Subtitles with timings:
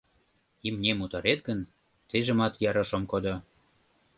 [0.67, 1.59] Имнем утарет гын,
[2.09, 3.35] тыйжымат яраш ом кодо.